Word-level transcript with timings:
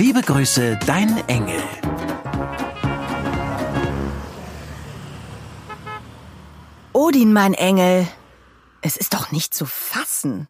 Liebe 0.00 0.22
Grüße, 0.22 0.78
dein 0.86 1.28
Engel. 1.28 1.62
Odin, 6.94 7.34
mein 7.34 7.52
Engel. 7.52 8.08
Es 8.80 8.96
ist 8.96 9.12
doch 9.12 9.30
nicht 9.30 9.52
zu 9.52 9.66
fassen. 9.66 10.48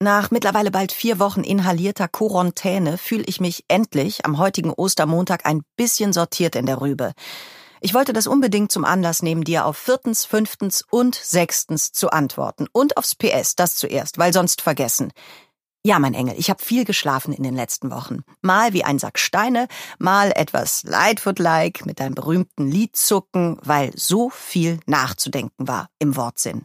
Nach 0.00 0.30
mittlerweile 0.30 0.70
bald 0.70 0.92
vier 0.92 1.18
Wochen 1.18 1.42
inhalierter 1.42 2.08
Quarantäne 2.08 2.96
fühle 2.96 3.24
ich 3.26 3.38
mich 3.38 3.64
endlich 3.68 4.24
am 4.24 4.38
heutigen 4.38 4.72
Ostermontag 4.72 5.44
ein 5.44 5.60
bisschen 5.76 6.14
sortiert 6.14 6.56
in 6.56 6.64
der 6.64 6.80
Rübe. 6.80 7.12
Ich 7.82 7.92
wollte 7.92 8.14
das 8.14 8.26
unbedingt 8.26 8.72
zum 8.72 8.86
Anlass 8.86 9.22
nehmen, 9.22 9.44
dir 9.44 9.66
auf 9.66 9.76
viertens, 9.76 10.24
fünftens 10.24 10.82
und 10.88 11.14
sechstens 11.14 11.92
zu 11.92 12.08
antworten. 12.08 12.66
Und 12.72 12.96
aufs 12.96 13.14
PS, 13.14 13.56
das 13.56 13.74
zuerst, 13.74 14.16
weil 14.16 14.32
sonst 14.32 14.62
vergessen. 14.62 15.12
Ja, 15.86 16.00
mein 16.00 16.14
Engel, 16.14 16.34
ich 16.36 16.50
habe 16.50 16.60
viel 16.60 16.84
geschlafen 16.84 17.32
in 17.32 17.44
den 17.44 17.54
letzten 17.54 17.92
Wochen. 17.92 18.24
Mal 18.42 18.72
wie 18.72 18.82
ein 18.82 18.98
Sack 18.98 19.20
Steine, 19.20 19.68
mal 20.00 20.32
etwas 20.34 20.82
Lightfoot-like 20.82 21.86
mit 21.86 22.00
deinem 22.00 22.16
berühmten 22.16 22.66
Liedzucken, 22.66 23.56
weil 23.62 23.92
so 23.94 24.28
viel 24.28 24.80
nachzudenken 24.86 25.68
war 25.68 25.88
im 26.00 26.16
Wortsinn. 26.16 26.64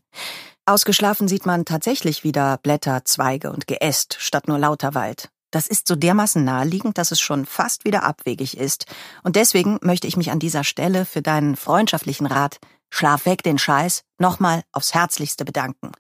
Ausgeschlafen 0.65 1.27
sieht 1.27 1.45
man 1.45 1.65
tatsächlich 1.65 2.23
wieder 2.23 2.57
Blätter, 2.57 3.05
Zweige 3.05 3.51
und 3.51 3.67
Geäst 3.67 4.17
statt 4.17 4.47
nur 4.47 4.57
lauter 4.57 4.95
Wald. 4.95 5.29
Das 5.51 5.67
ist 5.67 5.87
so 5.87 5.95
dermaßen 5.95 6.43
naheliegend, 6.43 6.97
dass 6.97 7.11
es 7.11 7.21
schon 7.21 7.45
fast 7.45 7.85
wieder 7.85 8.01
abwegig 8.01 8.57
ist. 8.57 8.87
Und 9.21 9.35
deswegen 9.35 9.77
möchte 9.83 10.07
ich 10.07 10.17
mich 10.17 10.31
an 10.31 10.39
dieser 10.39 10.63
Stelle 10.63 11.05
für 11.05 11.21
deinen 11.21 11.57
freundschaftlichen 11.57 12.25
Rat 12.25 12.59
Schlaf 12.91 13.25
weg 13.25 13.41
den 13.41 13.57
Scheiß 13.57 14.03
nochmal 14.19 14.63
aufs 14.71 14.93
Herzlichste 14.93 15.45
bedanken. 15.45 15.91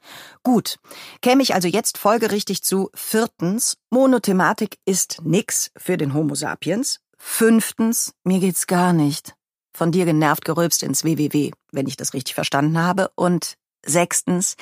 Gut, 0.43 0.77
käme 1.21 1.41
ich 1.41 1.55
also 1.55 1.67
jetzt 1.67 1.97
folgerichtig 1.97 2.63
zu 2.63 2.89
viertens, 2.93 3.77
Monothematik 3.89 4.77
ist 4.85 5.21
nix 5.23 5.71
für 5.77 5.97
den 5.97 6.13
Homo 6.13 6.35
sapiens. 6.35 6.99
Fünftens, 7.17 8.13
mir 8.23 8.39
geht's 8.39 8.67
gar 8.67 8.93
nicht. 8.93 9.35
Von 9.73 9.91
dir 9.91 10.05
genervt 10.05 10.43
gerülpst 10.45 10.83
ins 10.83 11.03
WWW, 11.03 11.51
wenn 11.71 11.87
ich 11.87 11.95
das 11.95 12.13
richtig 12.13 12.35
verstanden 12.35 12.77
habe. 12.77 13.11
Und 13.15 13.55
sechstens, 13.85 14.55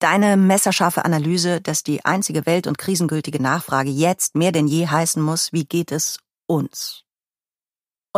deine 0.00 0.36
messerscharfe 0.36 1.04
Analyse, 1.04 1.60
dass 1.60 1.84
die 1.84 2.04
einzige 2.04 2.44
welt- 2.46 2.66
und 2.66 2.78
krisengültige 2.78 3.40
Nachfrage 3.40 3.90
jetzt 3.90 4.34
mehr 4.34 4.52
denn 4.52 4.66
je 4.66 4.86
heißen 4.88 5.22
muss, 5.22 5.52
wie 5.52 5.64
geht 5.64 5.92
es 5.92 6.18
uns? 6.46 7.04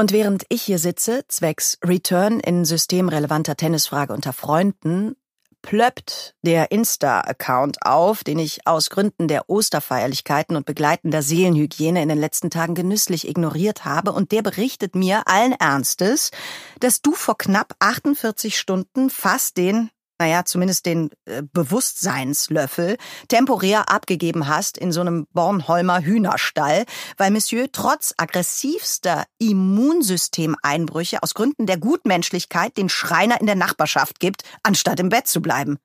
Und 0.01 0.12
während 0.12 0.47
ich 0.48 0.62
hier 0.62 0.79
sitze, 0.79 1.27
zwecks 1.29 1.77
Return 1.84 2.41
in 2.41 2.65
systemrelevanter 2.65 3.55
Tennisfrage 3.55 4.15
unter 4.15 4.33
Freunden, 4.33 5.15
plöppt 5.61 6.37
der 6.41 6.73
Insta-Account 6.73 7.83
auf, 7.83 8.25
den 8.25 8.39
ich 8.39 8.67
aus 8.67 8.89
Gründen 8.89 9.29
der 9.29 9.51
Osterfeierlichkeiten 9.51 10.57
und 10.57 10.65
begleitender 10.65 11.20
Seelenhygiene 11.20 12.03
in 12.03 12.09
den 12.09 12.17
letzten 12.17 12.48
Tagen 12.48 12.75
genüsslich 12.75 13.29
ignoriert 13.29 13.84
habe, 13.84 14.12
und 14.12 14.33
der 14.33 14.41
berichtet 14.41 14.95
mir 14.95 15.25
allen 15.27 15.53
Ernstes, 15.53 16.30
dass 16.79 17.03
du 17.03 17.13
vor 17.13 17.36
knapp 17.36 17.74
48 17.80 18.58
Stunden 18.58 19.11
fast 19.11 19.58
den 19.58 19.91
naja, 20.20 20.45
zumindest 20.45 20.85
den 20.85 21.11
äh, 21.25 21.42
Bewusstseinslöffel, 21.42 22.98
temporär 23.29 23.89
abgegeben 23.89 24.48
hast 24.48 24.77
in 24.77 24.92
so 24.92 25.01
einem 25.01 25.27
Bornholmer 25.33 26.03
Hühnerstall, 26.03 26.85
weil 27.17 27.31
Monsieur 27.31 27.73
trotz 27.73 28.13
aggressivster 28.19 29.25
Immunsystemeinbrüche 29.39 31.23
aus 31.23 31.33
Gründen 31.33 31.67
der 31.67 31.79
Gutmenschlichkeit 31.79 32.77
den 32.77 32.91
Schreiner 32.91 33.41
in 33.41 33.47
der 33.47 33.57
Nachbarschaft 33.57 34.20
gibt, 34.20 34.42
anstatt 34.63 35.01
im 35.01 35.09
Bett 35.09 35.27
zu 35.27 35.41
bleiben. 35.41 35.79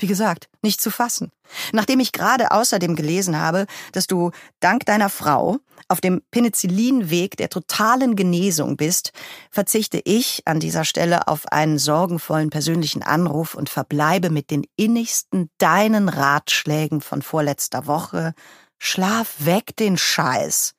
Wie 0.00 0.06
gesagt, 0.06 0.48
nicht 0.62 0.80
zu 0.80 0.90
fassen. 0.90 1.30
Nachdem 1.72 2.00
ich 2.00 2.12
gerade 2.12 2.52
außerdem 2.52 2.96
gelesen 2.96 3.38
habe, 3.38 3.66
dass 3.92 4.06
du 4.06 4.30
dank 4.58 4.86
deiner 4.86 5.10
Frau 5.10 5.58
auf 5.88 6.00
dem 6.00 6.22
Penicillinweg 6.30 7.36
der 7.36 7.50
totalen 7.50 8.16
Genesung 8.16 8.78
bist, 8.78 9.12
verzichte 9.50 10.00
ich 10.02 10.42
an 10.46 10.58
dieser 10.58 10.84
Stelle 10.84 11.28
auf 11.28 11.46
einen 11.52 11.78
sorgenvollen 11.78 12.48
persönlichen 12.48 13.02
Anruf 13.02 13.54
und 13.54 13.68
verbleibe 13.68 14.30
mit 14.30 14.50
den 14.50 14.64
innigsten 14.76 15.50
deinen 15.58 16.08
Ratschlägen 16.08 17.02
von 17.02 17.20
vorletzter 17.20 17.86
Woche. 17.86 18.32
Schlaf 18.78 19.34
weg 19.40 19.76
den 19.76 19.98
Scheiß. 19.98 20.72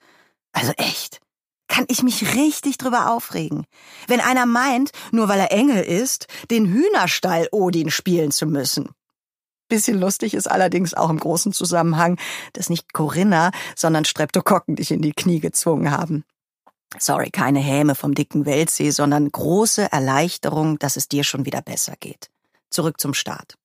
Also 0.51 0.71
echt 0.77 1.19
kann 1.67 1.85
ich 1.87 2.03
mich 2.03 2.35
richtig 2.35 2.77
drüber 2.77 3.11
aufregen. 3.11 3.65
Wenn 4.07 4.19
einer 4.19 4.45
meint, 4.45 4.91
nur 5.11 5.29
weil 5.29 5.39
er 5.39 5.53
Engel 5.53 5.81
ist, 5.81 6.27
den 6.49 6.65
Hühnerstall 6.65 7.47
Odin 7.51 7.89
spielen 7.91 8.31
zu 8.31 8.45
müssen. 8.45 8.89
Bisschen 9.71 10.01
lustig 10.01 10.33
ist 10.33 10.51
allerdings 10.51 10.93
auch 10.93 11.09
im 11.09 11.17
großen 11.17 11.53
Zusammenhang, 11.53 12.19
dass 12.51 12.69
nicht 12.69 12.91
Corinna, 12.91 13.51
sondern 13.73 14.03
Streptokokken 14.03 14.75
dich 14.75 14.91
in 14.91 15.01
die 15.01 15.13
Knie 15.13 15.39
gezwungen 15.39 15.91
haben. 15.91 16.25
Sorry, 16.99 17.29
keine 17.29 17.61
Häme 17.61 17.95
vom 17.95 18.13
dicken 18.13 18.45
Weltsee, 18.45 18.89
sondern 18.89 19.31
große 19.31 19.89
Erleichterung, 19.89 20.77
dass 20.77 20.97
es 20.97 21.07
dir 21.07 21.23
schon 21.23 21.45
wieder 21.45 21.61
besser 21.61 21.93
geht. 22.01 22.29
Zurück 22.69 22.99
zum 22.99 23.13
Start. 23.13 23.55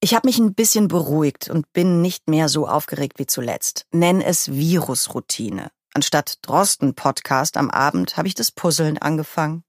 Ich 0.00 0.14
habe 0.14 0.28
mich 0.28 0.38
ein 0.38 0.52
bisschen 0.52 0.88
beruhigt 0.88 1.48
und 1.48 1.72
bin 1.72 2.02
nicht 2.02 2.28
mehr 2.28 2.50
so 2.50 2.68
aufgeregt 2.68 3.18
wie 3.18 3.26
zuletzt. 3.26 3.86
Nenn 3.92 4.20
es 4.20 4.52
Virusroutine. 4.52 5.70
Anstatt 5.94 6.36
Drosten-Podcast 6.42 7.56
am 7.56 7.70
Abend 7.70 8.18
habe 8.18 8.28
ich 8.28 8.34
das 8.34 8.50
Puzzeln 8.50 8.98
angefangen. 8.98 9.64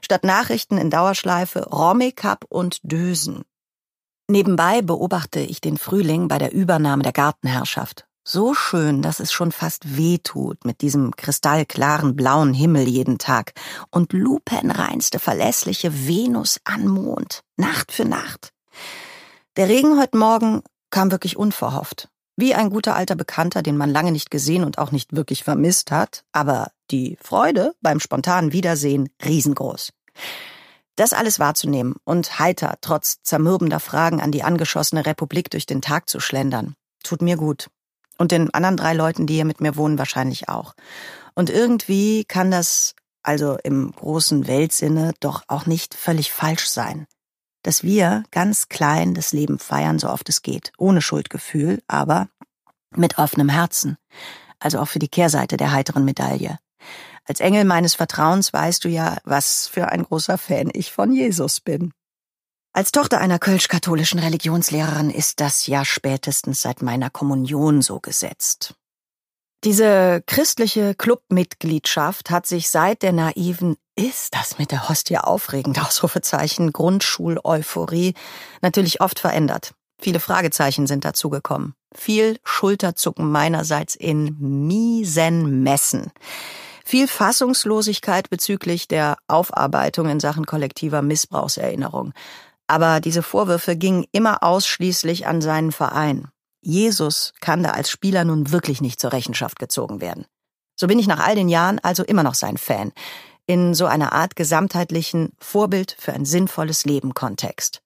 Statt 0.00 0.22
Nachrichten 0.22 0.78
in 0.78 0.90
Dauerschleife 0.90 1.70
Rommikap 1.70 2.44
und 2.48 2.78
Dösen. 2.84 3.42
Nebenbei 4.26 4.80
beobachte 4.80 5.40
ich 5.40 5.60
den 5.60 5.76
Frühling 5.76 6.28
bei 6.28 6.38
der 6.38 6.52
Übernahme 6.52 7.02
der 7.02 7.12
Gartenherrschaft. 7.12 8.06
So 8.26 8.54
schön, 8.54 9.02
dass 9.02 9.20
es 9.20 9.32
schon 9.32 9.52
fast 9.52 9.98
weh 9.98 10.16
tut 10.16 10.64
mit 10.64 10.80
diesem 10.80 11.14
kristallklaren 11.14 12.16
blauen 12.16 12.54
Himmel 12.54 12.88
jeden 12.88 13.18
Tag 13.18 13.52
und 13.90 14.14
lupenreinste 14.14 15.18
verlässliche 15.18 16.08
Venus 16.08 16.58
an 16.64 16.88
Mond, 16.88 17.42
Nacht 17.58 17.92
für 17.92 18.06
Nacht. 18.06 18.54
Der 19.58 19.68
Regen 19.68 20.00
heute 20.00 20.16
Morgen 20.16 20.62
kam 20.88 21.10
wirklich 21.10 21.36
unverhofft. 21.36 22.08
Wie 22.34 22.54
ein 22.54 22.70
guter 22.70 22.96
alter 22.96 23.16
Bekannter, 23.16 23.62
den 23.62 23.76
man 23.76 23.90
lange 23.90 24.10
nicht 24.10 24.30
gesehen 24.30 24.64
und 24.64 24.78
auch 24.78 24.90
nicht 24.90 25.14
wirklich 25.14 25.44
vermisst 25.44 25.90
hat, 25.90 26.24
aber 26.32 26.70
die 26.90 27.18
Freude 27.20 27.74
beim 27.82 28.00
spontanen 28.00 28.52
Wiedersehen 28.52 29.10
riesengroß. 29.22 29.92
Das 30.96 31.12
alles 31.12 31.38
wahrzunehmen 31.38 31.96
und 32.04 32.38
heiter, 32.38 32.76
trotz 32.80 33.20
zermürbender 33.22 33.80
Fragen 33.80 34.20
an 34.20 34.30
die 34.30 34.44
angeschossene 34.44 35.06
Republik 35.06 35.50
durch 35.50 35.66
den 35.66 35.82
Tag 35.82 36.08
zu 36.08 36.20
schlendern, 36.20 36.74
tut 37.02 37.20
mir 37.20 37.36
gut. 37.36 37.68
Und 38.16 38.30
den 38.30 38.54
anderen 38.54 38.76
drei 38.76 38.94
Leuten, 38.94 39.26
die 39.26 39.34
hier 39.34 39.44
mit 39.44 39.60
mir 39.60 39.76
wohnen, 39.76 39.98
wahrscheinlich 39.98 40.48
auch. 40.48 40.74
Und 41.34 41.50
irgendwie 41.50 42.24
kann 42.24 42.52
das, 42.52 42.94
also 43.24 43.58
im 43.64 43.90
großen 43.90 44.46
Weltsinne, 44.46 45.14
doch 45.18 45.42
auch 45.48 45.66
nicht 45.66 45.94
völlig 45.94 46.30
falsch 46.30 46.68
sein. 46.68 47.06
Dass 47.64 47.82
wir 47.82 48.22
ganz 48.30 48.68
klein 48.68 49.14
das 49.14 49.32
Leben 49.32 49.58
feiern, 49.58 49.98
so 49.98 50.10
oft 50.10 50.28
es 50.28 50.42
geht. 50.42 50.70
Ohne 50.78 51.02
Schuldgefühl, 51.02 51.82
aber 51.88 52.28
mit 52.94 53.18
offenem 53.18 53.48
Herzen. 53.48 53.96
Also 54.60 54.78
auch 54.78 54.88
für 54.88 55.00
die 55.00 55.08
Kehrseite 55.08 55.56
der 55.56 55.72
heiteren 55.72 56.04
Medaille. 56.04 56.58
Als 57.26 57.40
Engel 57.40 57.64
meines 57.64 57.94
Vertrauens 57.94 58.52
weißt 58.52 58.84
du 58.84 58.88
ja, 58.88 59.18
was 59.24 59.66
für 59.66 59.88
ein 59.88 60.04
großer 60.04 60.38
Fan 60.38 60.70
ich 60.72 60.92
von 60.92 61.12
Jesus 61.12 61.60
bin. 61.60 61.92
Als 62.72 62.90
Tochter 62.92 63.20
einer 63.20 63.38
kölsch-katholischen 63.38 64.18
Religionslehrerin 64.18 65.10
ist 65.10 65.40
das 65.40 65.66
ja 65.66 65.84
spätestens 65.84 66.60
seit 66.62 66.82
meiner 66.82 67.08
Kommunion 67.08 67.82
so 67.82 68.00
gesetzt. 68.00 68.74
Diese 69.62 70.22
christliche 70.26 70.94
Clubmitgliedschaft 70.94 72.30
hat 72.30 72.46
sich 72.46 72.68
seit 72.68 73.02
der 73.02 73.12
naiven 73.12 73.76
ist 73.96 74.34
das 74.34 74.58
mit 74.58 74.72
der 74.72 74.88
Hostie 74.88 75.18
aufregend 75.18 75.80
Ausrufezeichen 75.80 76.72
Grundschul-Euphorie 76.72 78.14
natürlich 78.60 79.00
oft 79.00 79.20
verändert. 79.20 79.72
Viele 80.00 80.20
Fragezeichen 80.20 80.86
sind 80.86 81.04
dazugekommen. 81.04 81.74
Viel 81.94 82.38
Schulterzucken 82.44 83.30
meinerseits 83.30 83.94
in 83.94 84.36
miesen 84.66 85.62
Messen. 85.62 86.10
Viel 86.86 87.08
Fassungslosigkeit 87.08 88.28
bezüglich 88.28 88.88
der 88.88 89.16
Aufarbeitung 89.26 90.08
in 90.08 90.20
Sachen 90.20 90.44
kollektiver 90.44 91.00
Missbrauchserinnerung. 91.00 92.12
Aber 92.66 93.00
diese 93.00 93.22
Vorwürfe 93.22 93.76
gingen 93.76 94.04
immer 94.12 94.42
ausschließlich 94.42 95.26
an 95.26 95.40
seinen 95.40 95.72
Verein. 95.72 96.28
Jesus 96.60 97.32
kann 97.40 97.62
da 97.62 97.70
als 97.70 97.90
Spieler 97.90 98.24
nun 98.24 98.50
wirklich 98.50 98.80
nicht 98.80 99.00
zur 99.00 99.12
Rechenschaft 99.12 99.58
gezogen 99.58 100.00
werden. 100.00 100.26
So 100.76 100.86
bin 100.86 100.98
ich 100.98 101.06
nach 101.06 101.20
all 101.20 101.34
den 101.34 101.48
Jahren 101.48 101.78
also 101.78 102.04
immer 102.04 102.22
noch 102.22 102.34
sein 102.34 102.58
Fan. 102.58 102.92
In 103.46 103.74
so 103.74 103.86
einer 103.86 104.12
Art 104.12 104.36
gesamtheitlichen 104.36 105.32
Vorbild 105.38 105.96
für 105.98 106.12
ein 106.12 106.24
sinnvolles 106.24 106.84
Leben 106.84 107.14
Kontext. 107.14 107.82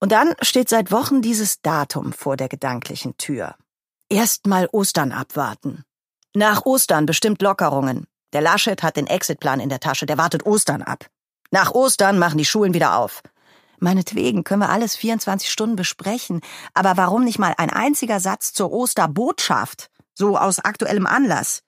Und 0.00 0.12
dann 0.12 0.34
steht 0.42 0.68
seit 0.68 0.92
Wochen 0.92 1.22
dieses 1.22 1.60
Datum 1.60 2.12
vor 2.12 2.36
der 2.36 2.48
gedanklichen 2.48 3.16
Tür. 3.16 3.56
Erstmal 4.08 4.68
Ostern 4.70 5.12
abwarten. 5.12 5.84
Nach 6.38 6.64
Ostern 6.64 7.04
bestimmt 7.04 7.42
Lockerungen. 7.42 8.06
Der 8.32 8.40
Laschet 8.40 8.80
hat 8.84 8.96
den 8.96 9.08
Exitplan 9.08 9.58
in 9.58 9.70
der 9.70 9.80
Tasche, 9.80 10.06
der 10.06 10.18
wartet 10.18 10.46
Ostern 10.46 10.82
ab. 10.82 11.06
Nach 11.50 11.72
Ostern 11.72 12.16
machen 12.16 12.38
die 12.38 12.44
Schulen 12.44 12.74
wieder 12.74 12.96
auf. 12.96 13.22
Meinetwegen 13.80 14.44
können 14.44 14.62
wir 14.62 14.68
alles 14.68 14.94
24 14.94 15.50
Stunden 15.50 15.74
besprechen, 15.74 16.40
aber 16.74 16.96
warum 16.96 17.24
nicht 17.24 17.40
mal 17.40 17.54
ein 17.58 17.70
einziger 17.70 18.20
Satz 18.20 18.52
zur 18.52 18.70
Osterbotschaft? 18.70 19.90
So 20.14 20.38
aus 20.38 20.60
aktuellem 20.60 21.08
Anlass. 21.08 21.64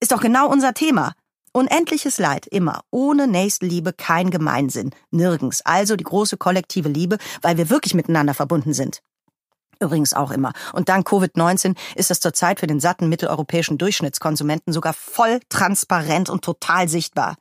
Ist 0.00 0.10
doch 0.10 0.20
genau 0.20 0.48
unser 0.48 0.74
Thema. 0.74 1.12
Unendliches 1.52 2.18
Leid, 2.18 2.48
immer. 2.48 2.80
Ohne 2.90 3.28
Nächstenliebe 3.28 3.92
kein 3.92 4.30
Gemeinsinn. 4.30 4.90
Nirgends. 5.12 5.64
Also 5.64 5.94
die 5.94 6.02
große 6.02 6.36
kollektive 6.36 6.88
Liebe, 6.88 7.18
weil 7.42 7.58
wir 7.58 7.70
wirklich 7.70 7.94
miteinander 7.94 8.34
verbunden 8.34 8.72
sind. 8.72 9.02
Übrigens 9.80 10.12
auch 10.14 10.30
immer. 10.30 10.52
Und 10.72 10.88
dank 10.88 11.08
Covid-19 11.08 11.76
ist 11.94 12.10
das 12.10 12.20
zurzeit 12.20 12.60
für 12.60 12.66
den 12.66 12.80
satten 12.80 13.08
mitteleuropäischen 13.08 13.78
Durchschnittskonsumenten 13.78 14.72
sogar 14.72 14.92
voll 14.92 15.40
transparent 15.48 16.28
und 16.28 16.44
total 16.44 16.88
sichtbar 16.88 17.36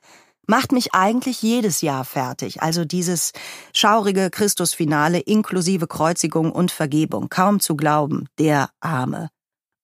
macht 0.50 0.72
mich 0.72 0.96
eigentlich 0.96 1.44
jedes 1.44 1.82
Jahr 1.82 2.04
fertig. 2.04 2.64
Also 2.64 2.84
dieses 2.84 3.34
schaurige 3.72 4.32
Christusfinale 4.32 5.20
inklusive 5.20 5.86
Kreuzigung 5.86 6.52
und 6.52 6.72
Vergebung. 6.72 7.30
Kaum 7.30 7.60
zu 7.60 7.78
glauben, 7.78 8.28
der 8.40 8.72
Arme. 8.80 9.30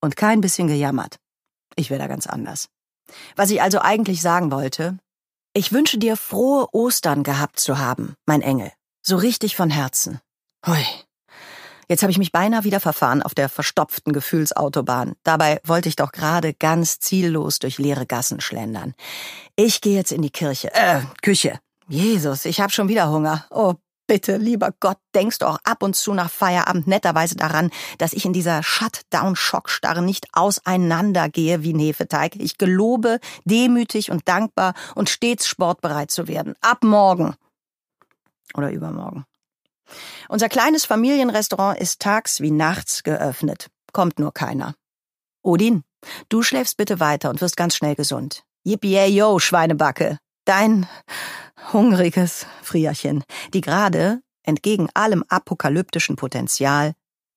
Und 0.01 0.17
kein 0.17 0.41
bisschen 0.41 0.67
gejammert. 0.67 1.17
Ich 1.75 1.91
wäre 1.91 1.99
da 1.99 2.07
ganz 2.07 2.25
anders. 2.25 2.67
Was 3.35 3.51
ich 3.51 3.61
also 3.61 3.79
eigentlich 3.79 4.21
sagen 4.21 4.51
wollte, 4.51 4.97
ich 5.53 5.71
wünsche 5.71 5.99
dir 5.99 6.17
frohe 6.17 6.67
Ostern 6.73 7.21
gehabt 7.21 7.59
zu 7.59 7.77
haben, 7.77 8.15
mein 8.25 8.41
Engel. 8.41 8.71
So 9.03 9.17
richtig 9.17 9.55
von 9.55 9.69
Herzen. 9.69 10.19
Hui. 10.65 10.83
Jetzt 11.87 12.03
habe 12.03 12.11
ich 12.11 12.17
mich 12.17 12.31
beinahe 12.31 12.63
wieder 12.63 12.79
verfahren 12.79 13.21
auf 13.21 13.35
der 13.35 13.49
verstopften 13.49 14.13
Gefühlsautobahn. 14.13 15.13
Dabei 15.23 15.59
wollte 15.63 15.89
ich 15.89 15.95
doch 15.95 16.11
gerade 16.11 16.53
ganz 16.53 16.99
ziellos 16.99 17.59
durch 17.59 17.77
leere 17.77 18.05
Gassen 18.05 18.41
schlendern. 18.41 18.93
Ich 19.55 19.81
gehe 19.81 19.95
jetzt 19.95 20.11
in 20.11 20.21
die 20.21 20.31
Kirche, 20.31 20.73
äh, 20.73 21.01
Küche. 21.21 21.59
Jesus, 21.87 22.45
ich 22.45 22.59
habe 22.61 22.71
schon 22.71 22.87
wieder 22.87 23.09
Hunger. 23.11 23.45
Oh, 23.51 23.75
bitte, 24.07 24.37
lieber 24.37 24.73
Gott, 24.79 24.97
denkst 25.13 25.39
du 25.39 25.45
auch 25.45 25.59
ab 25.63 25.83
und 25.83 25.95
zu 25.95 26.13
nach 26.13 26.31
Feierabend 26.31 26.87
netterweise 26.87 27.35
daran, 27.35 27.69
dass 27.99 28.13
ich 28.13 28.25
in 28.25 28.33
dieser 28.33 28.63
Shutdown-Schockstarre 28.63 30.01
nicht 30.01 30.27
auseinandergehe 30.33 31.63
wie 31.63 31.77
Hefeteig. 31.77 32.35
Ich 32.37 32.57
gelobe, 32.57 33.19
demütig 33.43 34.09
und 34.09 34.27
dankbar 34.27 34.73
und 34.95 35.09
stets 35.09 35.47
sportbereit 35.47 36.09
zu 36.09 36.27
werden. 36.27 36.55
Ab 36.61 36.83
morgen. 36.83 37.35
Oder 38.55 38.71
übermorgen. 38.71 39.25
Unser 40.29 40.49
kleines 40.49 40.85
Familienrestaurant 40.85 41.79
ist 41.79 42.01
tags 42.01 42.41
wie 42.41 42.51
nachts 42.51 43.03
geöffnet. 43.03 43.67
Kommt 43.93 44.19
nur 44.19 44.33
keiner. 44.33 44.75
Odin, 45.41 45.83
du 46.29 46.41
schläfst 46.41 46.77
bitte 46.77 46.99
weiter 46.99 47.29
und 47.29 47.41
wirst 47.41 47.57
ganz 47.57 47.75
schnell 47.75 47.95
gesund. 47.95 48.43
Yippie 48.63 49.05
yo, 49.05 49.39
Schweinebacke. 49.39 50.17
Dein 50.45 50.87
hungriges 51.71 52.45
Frierchen, 52.61 53.23
die 53.53 53.61
gerade, 53.61 54.21
entgegen 54.43 54.89
allem 54.93 55.23
apokalyptischen 55.27 56.15
Potenzial, 56.15 56.93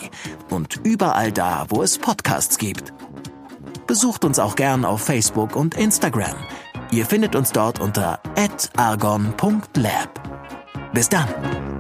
und 0.50 0.80
überall 0.84 1.32
da, 1.32 1.66
wo 1.70 1.82
es 1.84 1.98
Podcasts 1.98 2.58
gibt. 2.58 2.94
Besucht 3.88 4.24
uns 4.24 4.40
auch 4.40 4.56
gern 4.56 4.86
auf 4.86 5.02
Facebook 5.02 5.54
und 5.56 5.76
Instagram. 5.76 6.36
Ihr 6.92 7.06
findet 7.06 7.36
uns 7.36 7.52
dort 7.52 7.82
unter 7.82 8.22
argon.lab. 8.78 10.22
Bis 10.94 11.10
dann! 11.10 11.71